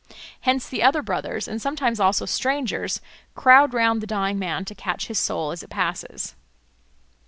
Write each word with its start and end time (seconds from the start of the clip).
Hence 0.39 0.67
the 0.67 0.81
other 0.81 1.03
brothers, 1.03 1.47
and 1.47 1.61
sometimes 1.61 1.99
also 1.99 2.25
strangers, 2.25 3.01
crowd 3.35 3.71
round 3.71 4.01
the 4.01 4.07
dying 4.07 4.39
man 4.39 4.65
to 4.65 4.73
catch 4.73 5.05
his 5.05 5.19
soul 5.19 5.51
as 5.51 5.61
it 5.61 5.69
passes. 5.69 6.33